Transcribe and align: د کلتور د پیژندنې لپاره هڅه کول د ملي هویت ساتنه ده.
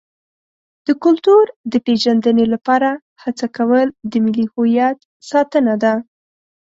د 0.85 0.87
کلتور 1.03 1.45
د 1.71 1.73
پیژندنې 1.85 2.45
لپاره 2.53 2.89
هڅه 3.23 3.45
کول 3.57 3.87
د 4.11 4.13
ملي 4.23 4.45
هویت 4.53 4.97
ساتنه 5.29 5.73
ده. 5.83 5.93